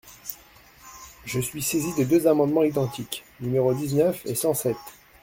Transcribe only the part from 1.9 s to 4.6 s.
de deux amendements identiques, numéros dix-neuf et cent